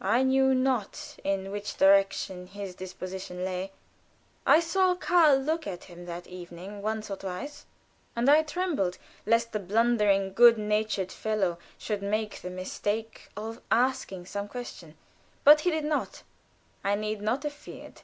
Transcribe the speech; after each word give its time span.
I 0.00 0.22
knew 0.22 0.54
not 0.54 1.16
in 1.22 1.50
which 1.50 1.76
direction 1.76 2.46
his 2.46 2.74
disposition 2.74 3.44
lay. 3.44 3.72
I 4.46 4.58
saw 4.58 4.94
Karl 4.94 5.36
look 5.36 5.66
at 5.66 5.84
him 5.84 6.06
that 6.06 6.26
evening 6.26 6.80
once 6.80 7.10
or 7.10 7.16
twice, 7.18 7.66
and 8.16 8.30
I 8.30 8.42
trembled 8.42 8.96
lest 9.26 9.52
the 9.52 9.58
blundering, 9.60 10.32
good 10.32 10.56
natured 10.56 11.12
fellow 11.12 11.58
should 11.76 12.02
make 12.02 12.40
the 12.40 12.48
mistake 12.48 13.28
of 13.36 13.60
asking 13.70 14.24
some 14.24 14.48
question. 14.48 14.96
But 15.44 15.60
he 15.60 15.70
did 15.70 15.84
not; 15.84 16.22
I 16.82 16.94
need 16.94 17.20
not 17.20 17.42
have 17.42 17.52
feared. 17.52 18.00